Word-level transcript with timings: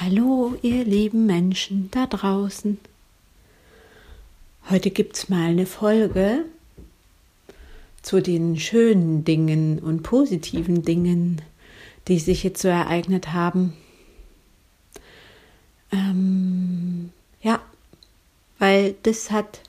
Hallo, 0.00 0.54
ihr 0.62 0.84
lieben 0.84 1.26
Menschen 1.26 1.90
da 1.90 2.06
draußen. 2.06 2.78
Heute 4.70 4.92
gibt's 4.92 5.28
mal 5.28 5.48
eine 5.48 5.66
Folge 5.66 6.44
zu 8.02 8.22
den 8.22 8.60
schönen 8.60 9.24
Dingen 9.24 9.80
und 9.80 10.04
positiven 10.04 10.84
Dingen, 10.84 11.42
die 12.06 12.20
sich 12.20 12.44
jetzt 12.44 12.62
so 12.62 12.68
ereignet 12.68 13.32
haben. 13.32 13.72
Ähm, 15.90 17.10
ja, 17.42 17.60
weil 18.60 18.94
das 19.02 19.32
hat 19.32 19.62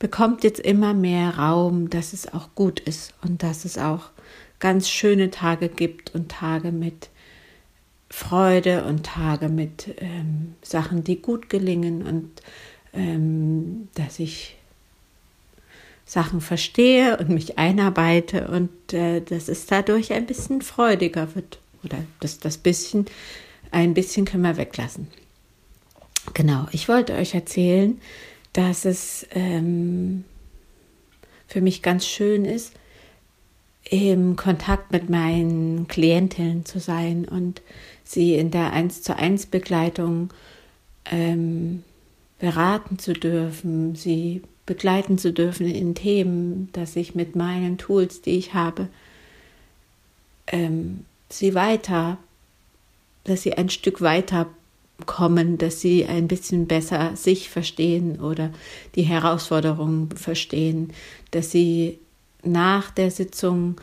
bekommt 0.00 0.42
jetzt 0.42 0.58
immer 0.58 0.92
mehr 0.92 1.38
Raum, 1.38 1.88
dass 1.88 2.14
es 2.14 2.32
auch 2.34 2.48
gut 2.56 2.80
ist 2.80 3.14
und 3.22 3.44
dass 3.44 3.64
es 3.64 3.78
auch 3.78 4.10
ganz 4.58 4.88
schöne 4.88 5.30
Tage 5.30 5.68
gibt 5.68 6.12
und 6.16 6.32
Tage 6.32 6.72
mit 6.72 7.10
Freude 8.14 8.84
und 8.84 9.04
Tage 9.04 9.48
mit 9.48 9.96
ähm, 9.98 10.54
Sachen, 10.62 11.02
die 11.02 11.20
gut 11.20 11.50
gelingen 11.50 12.06
und 12.06 12.30
ähm, 12.92 13.88
dass 13.94 14.20
ich 14.20 14.54
Sachen 16.06 16.40
verstehe 16.40 17.16
und 17.16 17.30
mich 17.30 17.58
einarbeite 17.58 18.46
und 18.46 18.92
äh, 18.92 19.20
dass 19.20 19.48
es 19.48 19.66
dadurch 19.66 20.12
ein 20.12 20.26
bisschen 20.26 20.62
freudiger 20.62 21.34
wird. 21.34 21.58
Oder 21.82 21.98
dass 22.20 22.38
das 22.38 22.56
bisschen, 22.56 23.06
ein 23.72 23.94
bisschen 23.94 24.26
können 24.26 24.44
wir 24.44 24.58
weglassen. 24.58 25.08
Genau, 26.34 26.68
ich 26.70 26.88
wollte 26.88 27.14
euch 27.14 27.34
erzählen, 27.34 28.00
dass 28.52 28.84
es 28.84 29.26
ähm, 29.32 30.22
für 31.48 31.60
mich 31.60 31.82
ganz 31.82 32.06
schön 32.06 32.44
ist, 32.44 32.74
im 33.90 34.36
Kontakt 34.36 34.92
mit 34.92 35.10
meinen 35.10 35.88
Klientinnen 35.88 36.64
zu 36.64 36.80
sein 36.80 37.26
und 37.26 37.62
sie 38.02 38.34
in 38.34 38.50
der 38.50 38.72
1 38.72 39.02
zu 39.02 39.16
1 39.16 39.46
Begleitung 39.46 40.32
ähm, 41.10 41.84
beraten 42.38 42.98
zu 42.98 43.12
dürfen, 43.12 43.94
sie 43.94 44.42
begleiten 44.66 45.18
zu 45.18 45.32
dürfen 45.32 45.66
in 45.66 45.94
Themen, 45.94 46.70
dass 46.72 46.96
ich 46.96 47.14
mit 47.14 47.36
meinen 47.36 47.78
Tools, 47.78 48.22
die 48.22 48.38
ich 48.38 48.54
habe, 48.54 48.88
ähm, 50.46 51.04
sie 51.28 51.54
weiter, 51.54 52.18
dass 53.24 53.42
sie 53.42 53.54
ein 53.54 53.68
Stück 53.68 54.00
weiter 54.00 54.46
kommen, 55.06 55.58
dass 55.58 55.80
sie 55.80 56.06
ein 56.06 56.28
bisschen 56.28 56.66
besser 56.66 57.16
sich 57.16 57.50
verstehen 57.50 58.20
oder 58.20 58.50
die 58.94 59.02
Herausforderungen 59.02 60.10
verstehen, 60.10 60.92
dass 61.30 61.50
sie 61.50 61.98
nach 62.46 62.90
der 62.90 63.10
Sitzung 63.10 63.76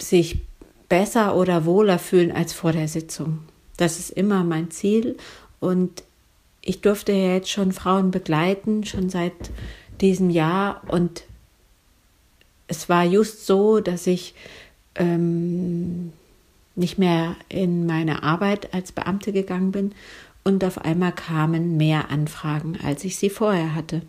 sich 0.00 0.40
besser 0.88 1.36
oder 1.36 1.64
wohler 1.64 1.98
fühlen 1.98 2.32
als 2.32 2.52
vor 2.52 2.72
der 2.72 2.88
Sitzung. 2.88 3.40
Das 3.76 3.98
ist 3.98 4.10
immer 4.10 4.44
mein 4.44 4.70
Ziel 4.70 5.16
und 5.60 6.02
ich 6.62 6.80
durfte 6.80 7.12
ja 7.12 7.34
jetzt 7.34 7.50
schon 7.50 7.72
Frauen 7.72 8.10
begleiten, 8.10 8.84
schon 8.84 9.10
seit 9.10 9.32
diesem 10.00 10.30
Jahr 10.30 10.82
und 10.88 11.24
es 12.68 12.88
war 12.88 13.04
just 13.04 13.46
so, 13.46 13.80
dass 13.80 14.06
ich 14.06 14.34
ähm, 14.96 16.12
nicht 16.74 16.98
mehr 16.98 17.36
in 17.48 17.86
meine 17.86 18.22
Arbeit 18.22 18.74
als 18.74 18.92
Beamte 18.92 19.32
gegangen 19.32 19.72
bin 19.72 19.92
und 20.44 20.64
auf 20.64 20.78
einmal 20.78 21.12
kamen 21.12 21.76
mehr 21.76 22.10
Anfragen, 22.10 22.78
als 22.82 23.04
ich 23.04 23.16
sie 23.16 23.30
vorher 23.30 23.74
hatte. 23.74 24.02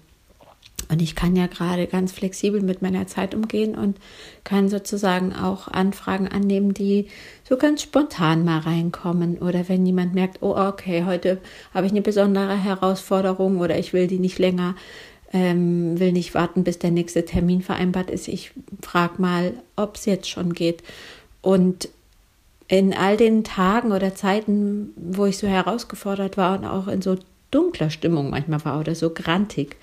Und 0.90 1.02
ich 1.02 1.16
kann 1.16 1.36
ja 1.36 1.48
gerade 1.48 1.86
ganz 1.88 2.12
flexibel 2.14 2.62
mit 2.62 2.82
meiner 2.82 3.08
Zeit 3.08 3.36
umgehen 3.36 3.76
und 3.76 3.98
kann 4.44 4.70
sozusagen 4.70 5.34
auch 5.34 5.68
Anfragen 5.68 6.28
annehmen, 6.28 6.74
die 6.74 7.08
so 7.48 7.58
ganz 7.58 7.82
spontan 7.82 8.46
mal 8.46 8.60
reinkommen. 8.60 9.38
Oder 9.40 9.68
wenn 9.68 9.86
jemand 9.86 10.14
merkt, 10.14 10.38
oh, 10.42 10.56
okay, 10.56 11.04
heute 11.06 11.40
habe 11.74 11.88
ich 11.88 11.92
eine 11.92 12.02
besondere 12.02 12.56
Herausforderung 12.56 13.60
oder 13.60 13.78
ich 13.78 13.92
will 13.92 14.08
die 14.08 14.20
nicht 14.20 14.40
länger, 14.40 14.76
ähm, 15.34 16.00
will 16.00 16.14
nicht 16.14 16.34
warten, 16.34 16.64
bis 16.64 16.80
der 16.80 16.92
nächste 16.92 17.26
Termin 17.26 17.62
vereinbart 17.62 18.10
ist. 18.10 18.30
Ich 18.30 18.52
frage 18.82 19.22
mal, 19.22 19.54
ob 19.76 19.96
es 19.96 20.06
jetzt 20.06 20.30
schon 20.30 20.54
geht. 20.54 20.84
Und 21.42 21.90
in 22.70 22.94
all 22.94 23.18
den 23.18 23.44
Tagen 23.44 23.92
oder 23.92 24.16
Zeiten, 24.16 24.94
wo 24.96 25.26
ich 25.26 25.38
so 25.38 25.48
herausgefordert 25.48 26.38
war 26.38 26.58
und 26.58 26.66
auch 26.66 26.88
in 26.88 27.02
so 27.02 27.18
dunkler 27.52 27.90
Stimmung 27.90 28.30
manchmal 28.30 28.64
war 28.66 28.80
oder 28.80 28.96
so 28.96 29.10
grantig, 29.10 29.78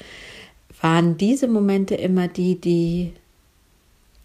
waren 0.84 1.17
diese 1.17 1.49
Momente 1.49 1.95
immer 1.95 2.28
die, 2.28 2.61
die 2.61 3.15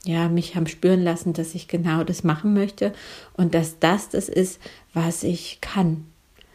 ja, 0.03 0.27
mich 0.27 0.57
haben 0.57 0.67
spüren 0.67 1.01
lassen, 1.01 1.31
dass 1.31 1.55
ich 1.55 1.69
genau 1.69 2.03
das 2.03 2.25
machen 2.25 2.53
möchte 2.53 2.91
und 3.37 3.53
dass 3.53 3.79
das 3.79 4.09
das 4.09 4.27
ist, 4.27 4.59
was 4.93 5.23
ich 5.23 5.59
kann. 5.61 6.05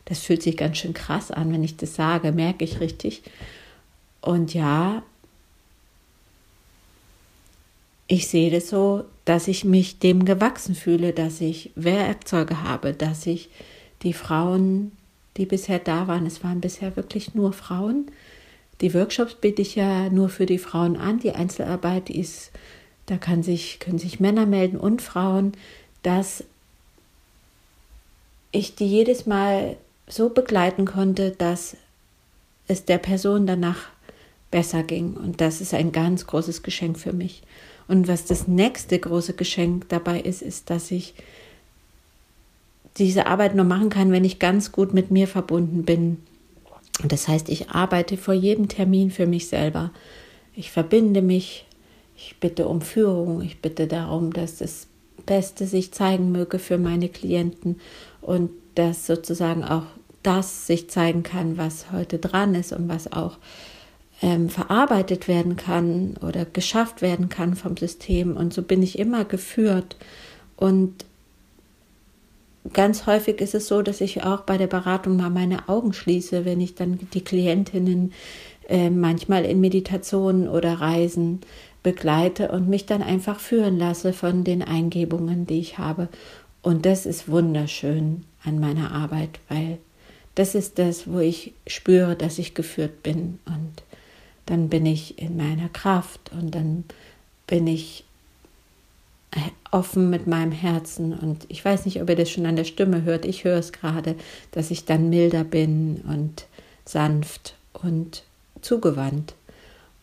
Das 0.05 0.19
fühlt 0.19 0.43
sich 0.43 0.59
ganz 0.59 0.77
schön 0.77 0.93
krass 0.93 1.31
an, 1.31 1.51
wenn 1.51 1.65
ich 1.65 1.79
das 1.79 1.95
sage, 1.95 2.33
merke 2.33 2.67
ich 2.67 2.81
richtig. 2.81 3.23
Und 4.21 4.53
ja, 4.53 5.03
ich 8.07 8.29
sehe 8.29 8.51
das 8.51 8.69
so, 8.69 9.05
dass 9.25 9.49
ich 9.49 9.65
mich 9.65 10.01
dem 10.01 10.27
gewachsen 10.27 10.75
fühle, 10.75 11.15
dass 11.15 11.41
ich 11.41 11.71
Werkzeuge 11.77 12.63
habe, 12.63 12.93
dass 12.93 13.27
ich 13.27 13.49
die 14.03 14.13
Frauen, 14.13 14.93
die 15.39 15.47
bisher 15.47 15.79
da 15.79 16.09
waren, 16.09 16.27
es 16.27 16.45
waren 16.45 16.61
bisher 16.61 16.95
wirklich 16.95 17.35
nur 17.35 17.55
Frauen, 17.55 18.11
die 18.81 18.95
Workshops 18.95 19.35
biete 19.35 19.63
ich 19.63 19.75
ja 19.75 20.09
nur 20.11 20.29
für 20.29 20.47
die 20.47 20.59
Frauen 20.59 20.97
an. 20.97 21.21
Die 21.21 21.33
Einzelarbeit 21.33 22.11
ist, 22.11 22.51
da 23.07 23.17
kann 23.17 23.43
sich, 23.43 23.79
können 23.79 23.99
sich 23.99 24.21
Männer 24.21 24.47
melden 24.47 24.77
und 24.77 25.03
Frauen, 25.03 25.53
dass 26.03 26.45
ich 28.51 28.75
die 28.75 28.87
jedes 28.87 29.27
Mal 29.27 29.77
so 30.07 30.29
begleiten 30.29 30.85
konnte, 30.85 31.31
dass 31.33 31.77
es 32.67 32.85
der 32.85 32.99
Person 32.99 33.47
danach 33.47 33.89
besser 34.51 34.83
ging. 34.83 35.15
Und 35.15 35.41
das 35.41 35.61
ist 35.61 35.75
ein 35.75 35.93
ganz 35.93 36.27
großes 36.27 36.63
Geschenk 36.63 36.99
für 36.99 37.13
mich. 37.13 37.43
Und 37.89 38.09
was 38.09 38.25
das 38.25 38.49
nächste 38.49 38.99
große 38.99 39.35
Geschenk 39.35 39.89
dabei 39.89 40.21
ist, 40.21 40.43
ist, 40.43 40.71
dass 40.71 40.91
ich 40.91 41.15
diese 42.97 43.27
Arbeit 43.27 43.55
nur 43.55 43.65
machen 43.65 43.91
kann, 43.91 44.13
wenn 44.13 44.25
ich 44.25 44.39
ganz 44.39 44.73
gut 44.73 44.95
mit 44.95 45.11
mir 45.11 45.27
verbunden 45.27 45.85
bin 45.85 46.19
und 47.03 47.13
das 47.13 47.29
heißt, 47.29 47.49
ich 47.49 47.71
arbeite 47.71 48.17
vor 48.17 48.35
jedem 48.35 48.69
Termin 48.69 49.11
für 49.11 49.27
mich 49.27 49.49
selber. 49.49 49.91
Ich 50.55 50.71
verbinde 50.71 51.23
mich, 51.23 51.67
ich 52.17 52.37
bitte 52.39 52.69
um 52.69 52.81
Führung, 52.81 53.43
ich 53.43 53.61
bitte 53.61 53.87
darum, 53.87 54.33
dass 54.33 54.59
das 54.59 54.87
Beste 55.27 55.67
sich 55.67 55.93
zeigen 55.93 56.33
möge 56.33 56.59
für 56.59 56.79
meine 56.79 57.09
Klienten 57.09 57.81
und 58.21 58.51
dass 58.75 59.07
sozusagen 59.07 59.65
auch 59.65 59.85
das 60.23 60.67
sich 60.67 60.89
zeigen 60.89 61.23
kann, 61.23 61.59
was 61.59 61.93
heute 61.93 62.19
dran 62.19 62.55
ist 62.55 62.73
und 62.73 62.89
was 62.89 63.13
auch 63.13 63.39
ähm, 64.23 64.49
verarbeitet 64.49 65.29
werden 65.29 65.57
kann 65.57 66.17
oder 66.23 66.45
geschafft 66.45 67.03
werden 67.03 67.29
kann 67.29 67.57
vom 67.57 67.77
System. 67.77 68.37
Und 68.37 68.55
so 68.55 68.63
bin 68.63 68.83
ich 68.83 68.99
immer 68.99 69.25
geführt. 69.25 69.97
Und 70.57 71.05
ganz 72.73 73.07
häufig 73.07 73.41
ist 73.41 73.55
es 73.55 73.69
so, 73.69 73.83
dass 73.83 74.01
ich 74.01 74.25
auch 74.25 74.43
bei 74.43 74.57
der 74.57 74.67
Beratung 74.67 75.17
mal 75.17 75.31
meine 75.31 75.69
Augen 75.69 75.93
schließe, 75.93 76.45
wenn 76.45 76.61
ich 76.61 76.75
dann 76.75 76.99
die 77.13 77.23
Klientinnen 77.25 78.13
äh, 78.69 78.91
manchmal 78.91 79.45
in 79.45 79.61
Meditationen 79.61 80.49
oder 80.49 80.81
Reisen 80.81 81.41
begleite 81.83 82.51
und 82.51 82.69
mich 82.69 82.87
dann 82.87 83.03
einfach 83.03 83.39
führen 83.39 83.79
lasse 83.79 84.13
von 84.13 84.43
den 84.43 84.63
Eingebungen, 84.63 85.47
die 85.47 85.61
ich 85.61 85.79
habe. 85.79 86.09
Und 86.63 86.87
das 86.87 87.05
ist 87.05 87.29
wunderschön 87.29 88.25
an 88.43 88.59
meiner 88.59 88.93
Arbeit, 88.93 89.39
weil 89.49 89.79
das 90.35 90.55
ist 90.55 90.79
das, 90.79 91.07
wo 91.07 91.21
ich 91.21 91.53
spüre, 91.67 92.17
dass 92.17 92.39
ich 92.39 92.55
geführt 92.55 93.03
bin. 93.03 93.39
Und 93.45 93.83
dann 94.47 94.71
bin 94.71 94.87
ich 94.87 95.19
in 95.19 95.37
meiner 95.37 95.69
Kraft 95.69 96.33
und 96.33 96.55
dann 96.55 96.85
bin 97.47 97.67
ich 97.67 98.05
offen 99.75 100.09
mit 100.09 100.29
meinem 100.29 100.53
Herzen 100.53 101.13
und 101.13 101.47
ich 101.49 101.65
weiß 101.65 101.85
nicht, 101.85 102.01
ob 102.01 102.09
ihr 102.09 102.15
das 102.15 102.31
schon 102.31 102.47
an 102.47 102.55
der 102.55 102.63
Stimme 102.63 103.03
hört, 103.03 103.25
ich 103.25 103.43
höre 103.43 103.59
es 103.59 103.73
gerade, 103.73 104.15
dass 104.53 104.71
ich 104.71 104.85
dann 104.85 105.11
milder 105.11 105.43
bin 105.43 106.01
und 106.09 106.47
sanft 106.85 107.57
und 107.73 108.23
zugewandt. 108.63 109.35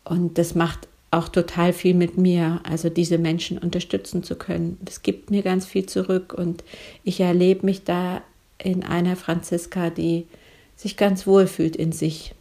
Und 0.04 0.38
das 0.38 0.56
macht 0.56 0.90
auch 1.10 1.30
total 1.30 1.72
viel 1.72 1.94
mit 1.94 2.18
mir, 2.18 2.60
also 2.64 2.90
diese 2.90 3.18
Menschen 3.18 3.58
unterstützen 3.58 4.24
zu 4.24 4.36
können. 4.36 4.78
Das 4.82 5.04
gibt 5.04 5.32
mir 5.32 5.42
ganz 5.42 5.66
viel 5.66 5.86
zurück 5.86 6.34
und 6.34 6.66
ich 7.06 7.22
erlebe 7.22 7.66
mich 7.66 7.86
da 7.86 8.22
in 8.58 8.84
einer 8.84 9.16
Franziska, 9.16 9.90
die 9.90 10.28
sich 10.76 10.98
ganz 10.98 11.26
wohl 11.26 11.48
fühlt 11.48 11.78
in 11.78 11.94
sich. 11.94 12.36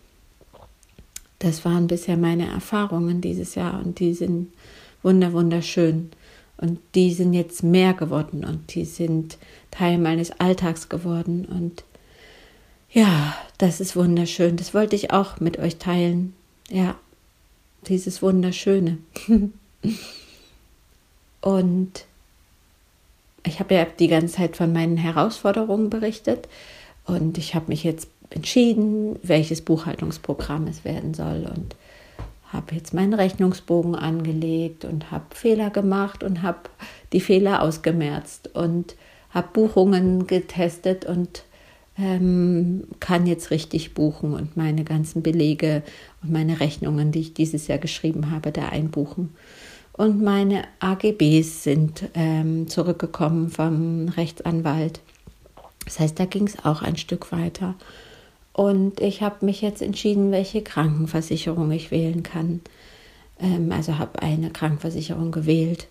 Das 1.38 1.64
waren 1.64 1.86
bisher 1.86 2.16
meine 2.16 2.48
Erfahrungen 2.48 3.20
dieses 3.20 3.54
Jahr 3.54 3.80
und 3.84 4.00
die 4.00 4.14
sind 4.14 4.48
wunder 5.04 5.32
wunderschön. 5.32 6.10
Und 6.60 6.78
die 6.94 7.12
sind 7.12 7.32
jetzt 7.32 7.62
mehr 7.62 7.94
geworden 7.94 8.44
und 8.44 8.74
die 8.74 8.84
sind 8.84 9.38
Teil 9.70 9.96
meines 9.96 10.30
Alltags 10.40 10.90
geworden. 10.90 11.46
Und 11.46 11.84
ja, 12.90 13.34
das 13.56 13.80
ist 13.80 13.96
wunderschön. 13.96 14.56
Das 14.56 14.74
wollte 14.74 14.94
ich 14.94 15.10
auch 15.10 15.40
mit 15.40 15.58
euch 15.58 15.76
teilen. 15.76 16.34
Ja, 16.68 16.96
dieses 17.86 18.20
Wunderschöne. 18.20 18.98
und 21.40 22.04
ich 23.46 23.58
habe 23.58 23.74
ja 23.74 23.86
die 23.86 24.08
ganze 24.08 24.34
Zeit 24.34 24.56
von 24.56 24.72
meinen 24.72 24.98
Herausforderungen 24.98 25.88
berichtet 25.88 26.46
und 27.06 27.38
ich 27.38 27.54
habe 27.54 27.68
mich 27.68 27.84
jetzt 27.84 28.08
entschieden, 28.28 29.18
welches 29.22 29.62
Buchhaltungsprogramm 29.62 30.66
es 30.66 30.84
werden 30.84 31.14
soll 31.14 31.50
und 31.52 31.74
habe 32.52 32.74
jetzt 32.74 32.94
meinen 32.94 33.14
Rechnungsbogen 33.14 33.94
angelegt 33.94 34.84
und 34.84 35.10
habe 35.10 35.34
Fehler 35.34 35.70
gemacht 35.70 36.22
und 36.24 36.42
habe 36.42 36.58
die 37.12 37.20
Fehler 37.20 37.62
ausgemerzt 37.62 38.50
und 38.54 38.96
habe 39.30 39.48
Buchungen 39.52 40.26
getestet 40.26 41.04
und 41.04 41.44
ähm, 41.98 42.84
kann 42.98 43.26
jetzt 43.26 43.50
richtig 43.50 43.94
buchen 43.94 44.34
und 44.34 44.56
meine 44.56 44.84
ganzen 44.84 45.22
Belege 45.22 45.82
und 46.22 46.32
meine 46.32 46.60
Rechnungen, 46.60 47.12
die 47.12 47.20
ich 47.20 47.34
dieses 47.34 47.66
Jahr 47.68 47.78
geschrieben 47.78 48.30
habe, 48.30 48.52
da 48.52 48.68
einbuchen. 48.68 49.34
Und 49.92 50.22
meine 50.22 50.64
AGBs 50.80 51.62
sind 51.62 52.08
ähm, 52.14 52.68
zurückgekommen 52.68 53.50
vom 53.50 54.08
Rechtsanwalt. 54.08 55.00
Das 55.84 56.00
heißt, 56.00 56.18
da 56.18 56.24
ging 56.24 56.46
es 56.46 56.64
auch 56.64 56.82
ein 56.82 56.96
Stück 56.96 57.32
weiter. 57.32 57.74
Und 58.52 59.00
ich 59.00 59.22
habe 59.22 59.44
mich 59.46 59.62
jetzt 59.62 59.82
entschieden, 59.82 60.32
welche 60.32 60.62
Krankenversicherung 60.62 61.70
ich 61.70 61.90
wählen 61.90 62.22
kann. 62.22 62.60
Ähm, 63.38 63.72
also 63.72 63.98
habe 63.98 64.22
eine 64.22 64.50
Krankenversicherung 64.50 65.30
gewählt. 65.30 65.88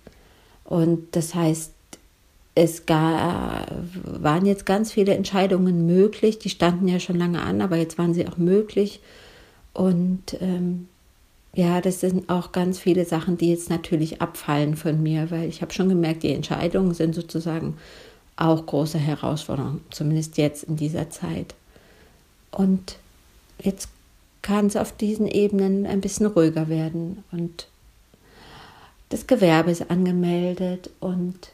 Und 0.66 1.16
das 1.16 1.34
heißt, 1.34 1.74
es 2.56 2.86
gar, 2.86 3.66
waren 4.04 4.46
jetzt 4.46 4.66
ganz 4.66 4.92
viele 4.92 5.14
Entscheidungen 5.16 5.86
möglich. 5.86 6.40
Die 6.40 6.50
standen 6.50 6.88
ja 6.88 7.00
schon 7.00 7.18
lange 7.18 7.42
an, 7.42 7.62
aber 7.62 7.78
jetzt 7.78 7.98
waren 7.98 8.14
sie 8.14 8.28
auch 8.28 8.38
möglich. 8.38 9.00
Und 9.74 10.38
ähm, 10.42 10.88
ja, 11.54 11.82
das 11.82 12.00
sind 12.02 12.30
auch 12.30 12.52
ganz 12.52 12.78
viele 12.80 13.06
Sachen, 13.06 13.38
die 13.38 13.50
jetzt 13.50 13.70
natürlich 13.70 14.22
abfallen 14.22 14.76
von 14.76 15.02
mir, 15.02 15.32
weil 15.32 15.48
ich 15.48 15.62
habe 15.62 15.74
schon 15.74 15.90
gemerkt, 15.90 16.24
die 16.24 16.34
Entscheidungen 16.34 16.94
sind 16.94 17.16
sozusagen 17.16 17.78
auch 18.36 18.66
große 18.66 18.98
Herausforderungen, 18.98 19.82
zumindest 19.90 20.38
jetzt 20.38 20.64
in 20.64 20.76
dieser 20.76 21.10
Zeit. 21.10 21.56
Und 22.52 22.98
jetzt 23.60 23.90
kann 24.42 24.68
es 24.68 24.76
auf 24.76 24.96
diesen 24.96 25.28
Ebenen 25.28 25.86
ein 25.86 26.02
bisschen 26.02 26.26
ruhiger 26.26 26.70
werden 26.70 27.24
und 27.32 27.68
das 29.10 29.28
Gewerbe 29.28 29.72
ist 29.72 29.90
angemeldet 29.90 30.92
und 31.00 31.50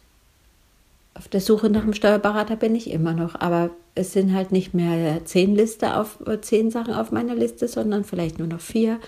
auf 1.14 1.30
der 1.30 1.40
Suche 1.40 1.70
nach 1.70 1.84
einem 1.84 1.94
Steuerberater 1.94 2.58
bin 2.58 2.76
ich 2.76 2.92
immer 2.92 3.14
noch, 3.14 3.40
aber 3.40 3.72
es 3.96 4.12
sind 4.12 4.34
halt 4.34 4.52
nicht 4.52 4.74
mehr 4.74 5.24
zehn 5.24 5.56
Liste 5.56 5.96
auf 5.96 6.20
zehn 6.42 6.70
Sachen 6.70 6.94
auf 6.94 7.12
meiner 7.12 7.34
Liste, 7.34 7.70
sondern 7.70 8.04
vielleicht 8.04 8.38
nur 8.38 8.50
noch 8.50 8.60
vier. 8.60 9.00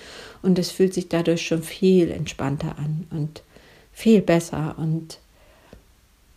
Und 0.42 0.58
es 0.58 0.72
fühlt 0.72 0.94
sich 0.94 1.10
dadurch 1.10 1.46
schon 1.46 1.62
viel 1.62 2.10
entspannter 2.10 2.76
an 2.80 3.06
und 3.12 3.44
viel 3.92 4.22
besser. 4.22 4.76
Und 4.78 5.20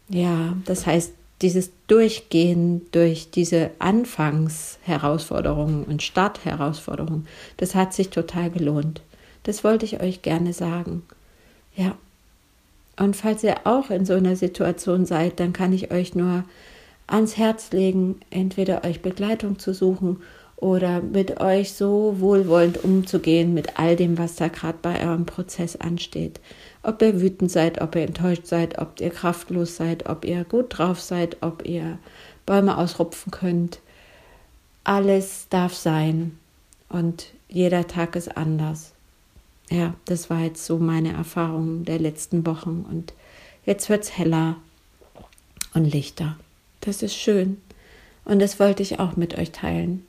ja, 0.08 0.56
das 0.64 0.86
heißt, 0.86 1.12
dieses 1.42 1.70
Durchgehen 1.86 2.82
durch 2.92 3.30
diese 3.30 3.70
Anfangsherausforderungen 3.78 5.84
und 5.84 6.02
Startherausforderungen, 6.02 7.26
das 7.56 7.74
hat 7.74 7.94
sich 7.94 8.10
total 8.10 8.50
gelohnt. 8.50 9.00
Das 9.44 9.64
wollte 9.64 9.86
ich 9.86 10.02
euch 10.02 10.20
gerne 10.22 10.52
sagen. 10.52 11.02
Ja. 11.74 11.96
Und 12.98 13.16
falls 13.16 13.42
ihr 13.42 13.56
auch 13.64 13.88
in 13.88 14.04
so 14.04 14.12
einer 14.12 14.36
Situation 14.36 15.06
seid, 15.06 15.40
dann 15.40 15.54
kann 15.54 15.72
ich 15.72 15.90
euch 15.90 16.14
nur 16.14 16.44
ans 17.06 17.38
Herz 17.38 17.72
legen, 17.72 18.20
entweder 18.30 18.84
euch 18.84 19.00
Begleitung 19.00 19.58
zu 19.58 19.72
suchen 19.72 20.18
oder 20.60 21.00
mit 21.00 21.40
euch 21.40 21.72
so 21.72 22.16
wohlwollend 22.18 22.84
umzugehen 22.84 23.54
mit 23.54 23.78
all 23.78 23.96
dem, 23.96 24.18
was 24.18 24.36
da 24.36 24.48
gerade 24.48 24.78
bei 24.80 25.02
eurem 25.02 25.24
Prozess 25.24 25.76
ansteht. 25.76 26.38
Ob 26.82 27.00
ihr 27.02 27.20
wütend 27.20 27.50
seid, 27.50 27.80
ob 27.80 27.96
ihr 27.96 28.02
enttäuscht 28.02 28.46
seid, 28.46 28.78
ob 28.78 29.00
ihr 29.00 29.10
kraftlos 29.10 29.76
seid, 29.76 30.08
ob 30.08 30.24
ihr 30.24 30.44
gut 30.44 30.66
drauf 30.78 31.00
seid, 31.00 31.38
ob 31.40 31.66
ihr 31.66 31.98
Bäume 32.44 32.76
ausrupfen 32.76 33.30
könnt. 33.30 33.80
Alles 34.84 35.46
darf 35.48 35.74
sein 35.74 36.38
und 36.88 37.26
jeder 37.48 37.86
Tag 37.86 38.14
ist 38.16 38.36
anders. 38.36 38.92
Ja, 39.70 39.94
das 40.04 40.30
war 40.30 40.40
jetzt 40.40 40.66
so 40.66 40.78
meine 40.78 41.12
Erfahrung 41.12 41.84
der 41.84 41.98
letzten 41.98 42.44
Wochen 42.44 42.84
und 42.90 43.14
jetzt 43.64 43.88
wird 43.88 44.04
es 44.04 44.18
heller 44.18 44.56
und 45.74 45.84
lichter. 45.84 46.36
Das 46.80 47.02
ist 47.02 47.14
schön. 47.14 47.58
Und 48.24 48.40
das 48.40 48.60
wollte 48.60 48.82
ich 48.82 49.00
auch 49.00 49.16
mit 49.16 49.38
euch 49.38 49.52
teilen. 49.52 50.06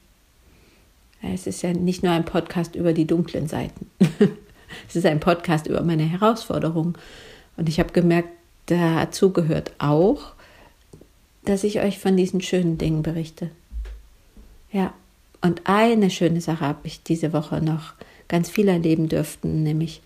Es 1.22 1.48
ist 1.48 1.62
ja 1.62 1.74
nicht 1.74 2.04
nur 2.04 2.12
ein 2.12 2.26
Podcast 2.26 2.76
über 2.76 2.94
die 2.94 3.06
dunklen 3.06 3.48
Seiten. 3.48 3.90
es 4.88 4.96
ist 4.96 5.06
ein 5.06 5.20
Podcast 5.20 5.68
über 5.68 5.82
meine 5.82 6.04
Herausforderungen. 6.04 6.96
Und 7.58 7.70
ich 7.70 7.80
habe 7.80 7.92
gemerkt, 7.92 8.30
dazu 8.66 9.32
gehört 9.32 9.72
auch, 9.78 10.34
dass 11.46 11.64
ich 11.64 11.80
euch 11.80 12.00
von 12.00 12.18
diesen 12.18 12.42
schönen 12.42 12.78
Dingen 12.78 13.04
berichte. 13.04 13.50
Ja, 14.72 14.94
und 15.42 15.62
eine 15.66 16.10
schöne 16.10 16.42
Sache 16.42 16.66
habe 16.66 16.80
ich 16.84 17.04
diese 17.04 17.34
Woche 17.34 17.62
noch 17.62 17.94
ganz 18.28 18.50
viel 18.50 18.68
erleben 18.68 19.10
dürften, 19.10 19.64
nämlich 19.64 20.02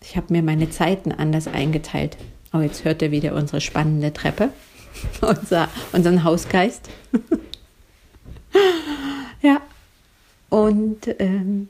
ich 0.00 0.16
habe 0.16 0.32
mir 0.32 0.42
meine 0.42 0.70
Zeiten 0.70 1.12
anders 1.12 1.46
eingeteilt. 1.46 2.16
Oh, 2.52 2.60
jetzt 2.60 2.84
hört 2.84 3.02
ihr 3.02 3.10
wieder 3.10 3.34
unsere 3.34 3.60
spannende 3.60 4.12
Treppe. 4.12 4.50
unser, 5.20 5.68
unseren 5.92 6.24
Hausgeist. 6.24 6.88
Und 10.48 11.14
ähm, 11.18 11.68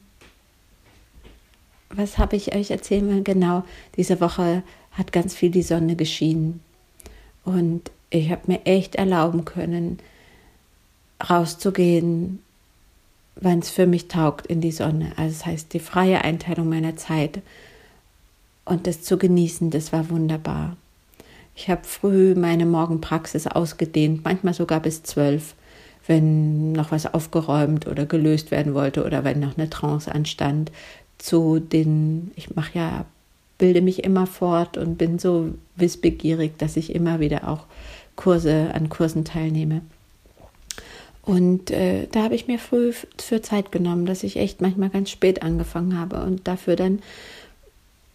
was 1.91 2.19
habe 2.19 2.37
ich 2.37 2.55
euch 2.55 2.71
erzählen 2.71 3.07
wollen? 3.09 3.25
Genau, 3.25 3.65
diese 3.97 4.21
Woche 4.21 4.63
hat 4.93 5.13
ganz 5.13 5.35
viel 5.35 5.51
die 5.51 5.63
Sonne 5.63 5.97
geschienen. 5.97 6.61
Und 7.45 7.91
ich 8.11 8.31
habe 8.31 8.43
mir 8.47 8.67
echt 8.67 8.95
erlauben 8.95 9.45
können, 9.45 9.99
rauszugehen, 11.29 12.41
wann 13.37 13.61
es 13.61 13.71
für 13.71 13.87
mich 13.87 14.09
taugt 14.09 14.47
in 14.47 14.61
die 14.61 14.73
Sonne. 14.73 15.13
Also 15.17 15.39
das 15.39 15.47
heißt, 15.47 15.73
die 15.73 15.81
freie 15.81 16.23
Einteilung 16.23 16.69
meiner 16.69 16.97
Zeit 16.97 17.41
und 18.65 18.87
das 18.87 19.03
zu 19.03 19.17
genießen, 19.17 19.71
das 19.71 19.93
war 19.93 20.11
wunderbar. 20.11 20.77
Ich 21.55 21.69
habe 21.71 21.85
früh 21.85 22.35
meine 22.35 22.67
Morgenpraxis 22.67 23.47
ausgedehnt, 23.47 24.25
manchmal 24.25 24.55
sogar 24.55 24.81
bis 24.81 25.03
zwölf, 25.03 25.55
wenn 26.09 26.73
noch 26.73 26.91
was 26.91 27.13
aufgeräumt 27.13 27.87
oder 27.87 28.07
gelöst 28.07 28.51
werden 28.51 28.75
wollte 28.75 29.05
oder 29.05 29.23
wenn 29.23 29.39
noch 29.39 29.57
eine 29.57 29.71
Trance 29.71 30.13
anstand. 30.13 30.73
Zu 31.19 31.61
den, 31.61 32.33
ich 32.35 32.55
mache 32.57 32.79
ja, 32.79 33.05
bilde 33.59 33.83
mich 33.83 34.05
immer 34.05 34.27
fort 34.27 34.77
und 34.77 34.97
bin 34.99 35.19
so 35.19 35.55
wissbegierig, 35.77 36.57
dass 36.59 36.77
ich 36.77 36.95
immer 36.95 37.21
wieder 37.21 37.49
auch 37.49 37.67
Kurse 38.17 38.71
an 38.73 38.89
Kursen 38.89 39.25
teilnehme. 39.25 39.83
Und 41.23 41.71
äh, 41.71 42.07
da 42.11 42.23
habe 42.23 42.35
ich 42.35 42.47
mir 42.47 42.59
früh 42.59 42.93
für 43.19 43.43
Zeit 43.43 43.71
genommen, 43.71 44.07
dass 44.07 44.23
ich 44.23 44.39
echt 44.39 44.63
manchmal 44.63 44.89
ganz 44.89 45.11
spät 45.11 45.43
angefangen 45.43 45.99
habe 45.99 46.23
und 46.23 46.49
dafür 46.49 46.75
dann 46.75 47.01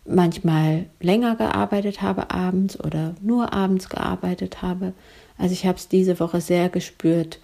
manchmal 0.06 0.86
länger 1.00 1.36
gearbeitet 1.36 2.02
habe 2.02 2.32
abends 2.32 2.80
oder 2.80 3.14
nur 3.22 3.54
abends 3.54 3.88
gearbeitet 3.88 4.62
habe. 4.62 4.94
Also 5.38 5.54
ich 5.54 5.66
habe 5.66 5.78
es 5.78 5.88
diese 5.88 6.20
Woche 6.20 6.42
sehr 6.42 6.70
gespürt, 6.70 7.40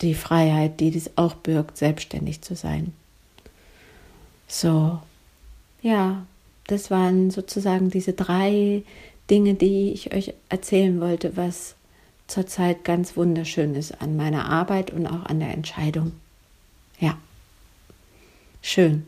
die 0.00 0.14
Freiheit, 0.14 0.80
die 0.80 0.90
dies 0.90 1.10
auch 1.16 1.34
birgt, 1.34 1.76
selbstständig 1.76 2.42
zu 2.42 2.54
sein. 2.54 2.92
So, 4.46 5.00
ja, 5.82 6.26
das 6.66 6.90
waren 6.90 7.30
sozusagen 7.30 7.90
diese 7.90 8.12
drei 8.12 8.82
Dinge, 9.30 9.54
die 9.54 9.92
ich 9.92 10.14
euch 10.14 10.34
erzählen 10.48 11.00
wollte, 11.00 11.36
was 11.36 11.74
zurzeit 12.26 12.84
ganz 12.84 13.16
wunderschön 13.16 13.74
ist 13.74 14.00
an 14.00 14.16
meiner 14.16 14.48
Arbeit 14.48 14.90
und 14.90 15.06
auch 15.06 15.24
an 15.26 15.40
der 15.40 15.52
Entscheidung. 15.52 16.12
Ja, 17.00 17.16
schön. 18.62 19.06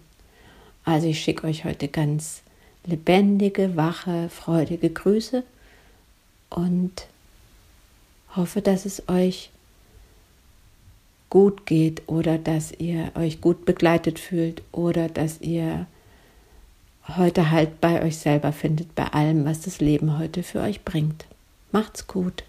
Also 0.84 1.06
ich 1.06 1.20
schicke 1.20 1.46
euch 1.46 1.64
heute 1.64 1.88
ganz 1.88 2.42
lebendige, 2.84 3.76
wache, 3.76 4.28
freudige 4.30 4.90
Grüße 4.90 5.42
und 6.48 7.06
hoffe, 8.34 8.62
dass 8.62 8.86
es 8.86 9.08
euch 9.08 9.50
gut 11.30 11.64
geht 11.64 12.02
oder 12.08 12.36
dass 12.38 12.72
ihr 12.72 13.12
euch 13.14 13.40
gut 13.40 13.64
begleitet 13.64 14.18
fühlt 14.18 14.62
oder 14.72 15.08
dass 15.08 15.40
ihr 15.40 15.86
heute 17.16 17.50
halt 17.50 17.80
bei 17.80 18.02
euch 18.02 18.18
selber 18.18 18.52
findet, 18.52 18.94
bei 18.94 19.06
allem, 19.06 19.44
was 19.44 19.62
das 19.62 19.80
Leben 19.80 20.18
heute 20.18 20.42
für 20.42 20.60
euch 20.60 20.84
bringt. 20.84 21.26
Macht's 21.72 22.06
gut. 22.06 22.44